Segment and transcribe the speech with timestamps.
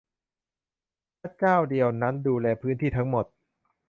[1.19, 3.25] เพราะเจ้าเดียวนั่นดูแลพื้นที่ทั้งหมด